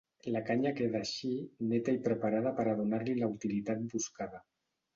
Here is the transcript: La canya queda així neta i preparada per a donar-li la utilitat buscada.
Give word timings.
La 0.35 0.39
canya 0.45 0.71
queda 0.79 0.97
així 1.05 1.29
neta 1.73 1.95
i 1.99 2.01
preparada 2.09 2.55
per 2.61 2.67
a 2.73 2.75
donar-li 2.81 3.17
la 3.23 3.33
utilitat 3.37 3.87
buscada. 3.95 4.45